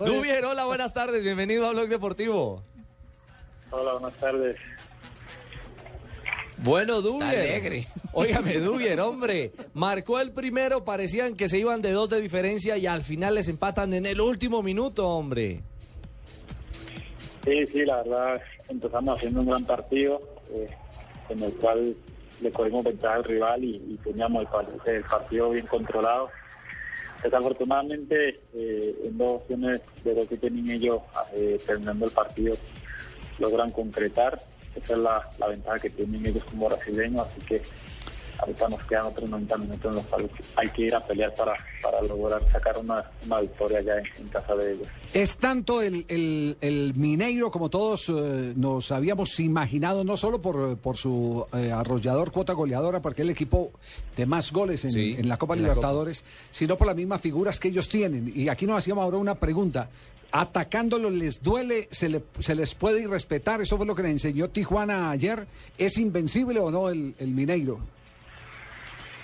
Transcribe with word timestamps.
Dubier, 0.00 0.44
hola, 0.44 0.66
buenas 0.66 0.92
tardes, 0.92 1.22
bienvenido 1.24 1.66
a 1.66 1.70
Blog 1.70 1.88
Deportivo. 1.88 2.62
Hola, 3.70 3.92
buenas 3.94 4.12
tardes. 4.18 4.54
Bueno, 6.58 7.00
Dubier. 7.00 7.28
alegre. 7.40 7.88
Óigame, 8.12 8.58
Dubier, 8.58 9.00
hombre. 9.00 9.52
Marcó 9.72 10.20
el 10.20 10.32
primero, 10.32 10.84
parecían 10.84 11.34
que 11.34 11.48
se 11.48 11.56
iban 11.58 11.80
de 11.80 11.92
dos 11.92 12.10
de 12.10 12.20
diferencia 12.20 12.76
y 12.76 12.86
al 12.86 13.00
final 13.04 13.36
les 13.36 13.48
empatan 13.48 13.94
en 13.94 14.04
el 14.04 14.20
último 14.20 14.62
minuto, 14.62 15.08
hombre. 15.08 15.62
Sí, 17.46 17.66
sí, 17.66 17.86
la 17.86 17.96
verdad, 18.02 18.42
empezamos 18.68 19.16
haciendo 19.16 19.40
un 19.40 19.46
gran 19.46 19.64
partido, 19.64 20.20
eh, 20.50 20.68
en 21.30 21.42
el 21.42 21.54
cual 21.54 21.96
le 22.42 22.52
cogimos 22.52 22.84
ventaja 22.84 23.14
al 23.14 23.24
rival 23.24 23.64
y, 23.64 23.76
y 23.76 23.96
teníamos 24.04 24.42
el, 24.42 24.48
par- 24.48 24.66
el 24.94 25.04
partido 25.04 25.50
bien 25.50 25.66
controlado. 25.66 26.28
Desafortunadamente, 27.26 28.40
eh, 28.54 28.94
en 29.04 29.18
dos 29.18 29.40
opciones 29.40 29.80
de 30.04 30.14
lo 30.14 30.28
que 30.28 30.36
tienen 30.36 30.70
ellos 30.70 31.00
eh, 31.34 31.60
terminando 31.66 32.04
el 32.04 32.12
partido, 32.12 32.56
logran 33.40 33.72
concretar. 33.72 34.40
Esa 34.76 34.92
es 34.92 34.98
la, 35.00 35.28
la 35.40 35.48
ventaja 35.48 35.80
que 35.80 35.90
tienen 35.90 36.24
ellos 36.24 36.44
como 36.44 36.68
brasileños, 36.68 37.26
así 37.26 37.40
que 37.40 37.62
ahorita 38.38 38.68
nos 38.68 38.82
quedan 38.84 39.06
otros 39.06 39.28
90 39.30 39.56
minutos 39.58 39.84
en 39.90 39.94
los 39.96 40.04
cuales 40.06 40.30
hay 40.56 40.68
que 40.68 40.82
ir 40.82 40.94
a 40.94 41.00
pelear 41.06 41.34
para, 41.34 41.54
para 41.82 42.02
lograr 42.02 42.42
sacar 42.50 42.76
una, 42.78 43.04
una 43.26 43.40
victoria 43.40 43.80
ya 43.80 43.94
en, 43.94 44.04
en 44.18 44.28
casa 44.28 44.54
de 44.54 44.72
ellos. 44.74 44.86
Es 45.12 45.36
tanto 45.38 45.82
el, 45.82 46.04
el, 46.08 46.56
el 46.60 46.94
Mineiro 46.94 47.50
como 47.50 47.70
todos 47.70 48.08
eh, 48.08 48.52
nos 48.56 48.90
habíamos 48.92 49.38
imaginado, 49.40 50.04
no 50.04 50.16
solo 50.16 50.40
por, 50.42 50.76
por 50.78 50.96
su 50.96 51.46
eh, 51.54 51.72
arrollador 51.72 52.30
cuota 52.32 52.52
goleadora, 52.52 53.00
porque 53.00 53.22
es 53.22 53.26
el 53.26 53.30
equipo 53.30 53.72
de 54.16 54.26
más 54.26 54.52
goles 54.52 54.84
en, 54.84 54.90
Sí, 54.90 55.14
en 55.18 55.28
la 55.28 55.36
Copa 55.38 55.54
en 55.54 55.62
la 55.62 55.68
Libertadores, 55.68 56.24
sino 56.50 56.76
por 56.76 56.86
las 56.86 56.96
mismas 56.96 57.20
figuras 57.20 57.58
que 57.60 57.68
ellos 57.68 57.88
tienen. 57.88 58.32
Y 58.34 58.48
aquí 58.48 58.66
nos 58.66 58.78
hacíamos 58.78 59.02
ahora 59.04 59.18
una 59.18 59.34
pregunta. 59.34 59.88
Atacándolo 60.32 61.08
les 61.08 61.40
duele, 61.42 61.88
se, 61.92 62.08
le- 62.08 62.22
se 62.40 62.54
les 62.54 62.74
puede 62.74 63.00
irrespetar, 63.00 63.60
eso 63.60 63.76
fue 63.76 63.86
lo 63.86 63.94
que 63.94 64.02
le 64.02 64.10
enseñó 64.10 64.48
Tijuana 64.50 65.10
ayer. 65.10 65.46
¿Es 65.78 65.96
invencible 65.98 66.60
o 66.60 66.70
no 66.70 66.88
el, 66.90 67.14
el 67.18 67.30
Mineiro? 67.32 67.78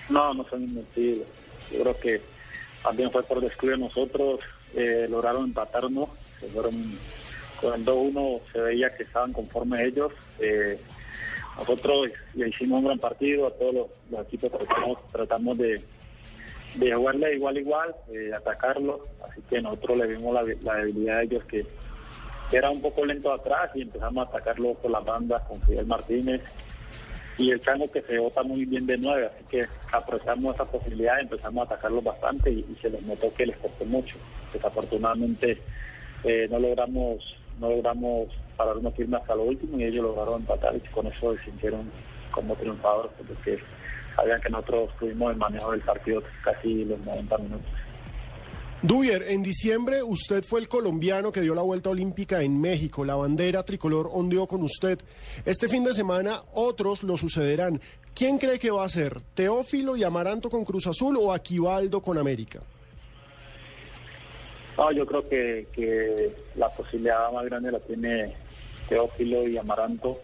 No, 0.09 0.35
no 0.35 0.45
son 0.49 0.63
invencibles. 0.65 1.27
Yo 1.71 1.81
creo 1.83 2.01
que 2.01 2.21
también 2.83 3.11
fue 3.11 3.23
por 3.23 3.41
descuido 3.41 3.77
de 3.77 3.83
nosotros. 3.83 4.41
eh, 4.75 5.07
lograron 5.09 5.45
empatarnos. 5.45 6.09
Se 6.41 6.47
fueron 6.49 6.75
con 7.61 7.75
el 7.75 7.85
2-1. 7.85 8.41
Se 8.53 8.61
veía 8.61 8.95
que 8.97 9.03
estaban 9.05 9.33
conformes 9.33 9.81
ellos. 9.81 10.13
Eh, 10.39 10.79
nosotros 11.57 12.11
ya 12.35 12.47
hicimos 12.47 12.81
un 12.81 12.87
gran 12.87 12.99
partido. 12.99 13.47
A 13.47 13.51
todos 13.53 13.75
los, 13.75 13.87
los 14.11 14.27
equipos 14.27 14.51
tratamos, 14.51 14.99
tratamos 15.13 15.59
de, 15.59 15.83
de 16.77 16.95
jugarle 16.95 17.35
igual 17.35 17.59
igual, 17.59 17.95
eh, 18.13 18.33
atacarlos. 18.35 19.01
Así 19.29 19.41
que 19.49 19.61
nosotros 19.61 19.99
le 19.99 20.07
vimos 20.07 20.35
la, 20.63 20.75
debilidad 20.77 21.19
de 21.19 21.25
ellos 21.25 21.45
que, 21.45 21.67
que 22.51 22.57
era 22.57 22.71
un 22.71 22.81
poco 22.81 23.05
lento 23.05 23.33
atrás 23.33 23.71
y 23.75 23.83
empezamos 23.83 24.27
a 24.27 24.31
atacarlo 24.31 24.75
por 24.75 24.91
las 24.91 25.05
bandas 25.05 25.43
con 25.43 25.61
Fidel 25.63 25.87
Martínez 25.87 26.41
y 27.39 27.51
el 27.51 27.61
Chango 27.61 27.91
que 27.91 28.03
se 28.03 28.19
vota 28.19 28.43
muy 28.43 28.65
bien 28.65 28.87
de 28.87 28.99
nueve, 28.99 29.31
así 29.35 29.45
que 29.51 29.67
aprovechamos 29.91 30.55
esa 30.55 30.65
posibilidad 30.65 31.21
empezamos 31.21 31.63
a 31.63 31.75
atacarlos 31.75 32.05
bastante 32.05 32.51
y, 32.51 32.77
se 32.81 32.91
les 32.91 33.03
notó 33.03 33.33
que 33.35 33.47
les 33.47 33.57
costó 33.57 33.85
mucho. 33.85 34.17
Desafortunadamente 34.53 35.59
eh, 36.25 36.47
no 36.51 36.59
logramos 36.59 37.37
no 37.59 37.71
logramos 37.71 38.29
pararnos 38.57 38.95
firme 38.95 39.17
hasta 39.17 39.35
lo 39.35 39.45
último 39.45 39.79
y 39.79 39.85
ellos 39.85 40.05
lograron 40.05 40.41
empatar 40.41 40.75
y 40.77 40.81
con 40.91 41.07
eso 41.07 41.35
se 41.37 41.45
sintieron 41.45 41.91
como 42.31 42.55
triunfadores 42.57 43.13
porque 43.17 43.59
sabían 44.17 44.41
que 44.41 44.51
nosotros 44.51 44.91
tuvimos 44.99 45.33
el 45.33 45.39
manejo 45.39 45.71
del 45.73 45.81
partido 45.81 46.23
casi 46.43 46.85
los 46.85 46.99
90 47.01 47.39
minutos. 47.39 47.67
Dubier, 48.83 49.23
en 49.29 49.45
diciembre 49.45 50.03
usted 50.03 50.43
fue 50.43 50.59
el 50.59 50.69
colombiano 50.69 51.31
que 51.31 51.41
dio 51.41 51.55
la 51.55 51.63
vuelta 51.63 51.91
olímpica 51.91 52.43
en 52.43 52.61
México. 52.61 53.05
La 53.05 53.15
bandera 53.15 53.63
tricolor 53.63 54.09
ondeó 54.13 54.49
con 54.49 54.61
usted. 54.65 54.99
Este 55.45 55.69
fin 55.69 55.85
de 55.85 55.93
semana 55.93 56.43
otros 56.53 57.05
lo 57.05 57.17
sucederán. 57.17 57.81
¿Quién 58.13 58.39
cree 58.39 58.59
que 58.59 58.73
va 58.73 58.85
a 58.85 58.89
ser? 58.89 59.23
¿Teófilo 59.35 59.97
y 59.97 60.03
Amaranto 60.03 60.51
con 60.51 60.65
Cruz 60.65 60.89
Azul 60.89 61.17
o 61.17 61.33
Aquivaldo 61.33 62.03
con 62.03 62.19
América? 62.19 62.61
No, 64.77 64.91
yo 64.91 65.07
creo 65.07 65.29
que, 65.29 66.35
la 66.57 66.69
posibilidad 66.69 67.31
más 67.31 67.45
grande 67.45 67.71
la 67.71 67.79
tiene 67.79 68.35
Teófilo 68.89 69.47
y 69.47 69.59
Amaranto, 69.59 70.19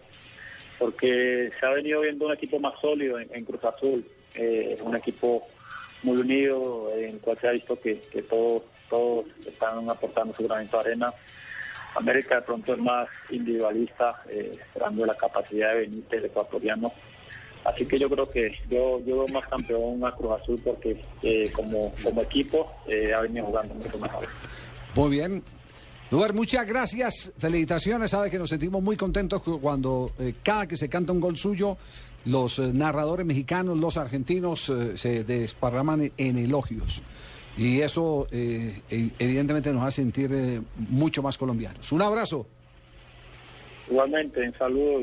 porque 0.77 1.49
se 1.57 1.65
ha 1.65 1.69
venido 1.69 2.01
viendo 2.01 2.25
un 2.25 2.33
equipo 2.33 2.59
más 2.59 2.73
sólido 2.81 3.19
en, 3.19 3.29
en 3.33 3.45
Cruz 3.45 3.63
Azul, 3.63 4.05
eh, 4.35 4.77
un 4.83 4.97
equipo 4.97 5.47
muy 6.03 6.17
unido, 6.17 6.91
en 6.95 7.09
el 7.15 7.19
cual 7.19 7.37
se 7.41 7.47
ha 7.47 7.51
visto 7.51 7.79
que, 7.79 7.99
que 8.11 8.21
todos, 8.23 8.63
todos 8.89 9.25
están 9.45 9.89
aportando 9.89 10.33
su 10.33 10.43
granito 10.47 10.77
de 10.77 10.83
arena. 10.91 11.13
América 11.95 12.35
de 12.35 12.41
pronto 12.43 12.73
es 12.73 12.79
más 12.79 13.07
individualista, 13.31 14.21
eh, 14.29 14.57
esperando 14.59 15.05
la 15.05 15.15
capacidad 15.17 15.73
de 15.73 15.81
Benítez, 15.81 16.19
el 16.19 16.25
ecuatoriano. 16.25 16.93
Así 17.65 17.85
que 17.85 17.99
yo 17.99 18.09
creo 18.09 18.29
que 18.29 18.51
yo, 18.69 18.99
yo 19.05 19.25
veo 19.25 19.27
más 19.27 19.45
campeón 19.49 20.05
a 20.05 20.11
Cruz 20.15 20.39
Azul 20.41 20.61
porque 20.63 21.01
eh, 21.23 21.51
como, 21.51 21.91
como 22.03 22.21
equipo 22.21 22.71
eh, 22.87 23.11
ha 23.13 23.21
venido 23.21 23.47
jugando 23.47 23.73
mucho 23.75 23.99
mejor. 23.99 24.27
Muy 24.95 25.09
bien. 25.09 25.43
Duber, 26.09 26.33
muchas 26.33 26.65
gracias. 26.65 27.33
Felicitaciones. 27.37 28.11
Sabe 28.11 28.31
que 28.31 28.39
nos 28.39 28.49
sentimos 28.49 28.81
muy 28.81 28.95
contentos 28.95 29.41
cu- 29.41 29.59
cuando 29.59 30.11
eh, 30.19 30.35
cada 30.41 30.67
que 30.67 30.77
se 30.77 30.87
canta 30.89 31.11
un 31.11 31.19
gol 31.19 31.37
suyo, 31.37 31.77
los 32.25 32.59
eh, 32.59 32.71
narradores 32.73 33.25
mexicanos, 33.25 33.77
los 33.77 33.97
argentinos 33.97 34.69
eh, 34.69 34.97
se 34.97 35.23
desparraman 35.23 36.11
en 36.17 36.37
elogios. 36.37 37.01
Y 37.57 37.81
eso 37.81 38.27
eh, 38.31 38.81
e- 38.89 39.09
evidentemente 39.19 39.73
nos 39.73 39.83
hace 39.83 40.01
sentir 40.01 40.61
mucho 40.89 41.21
más 41.21 41.37
colombianos. 41.37 41.91
Un 41.91 42.01
abrazo. 42.01 42.47
Igualmente, 43.89 44.41
un 44.41 44.53
saludo 44.57 45.01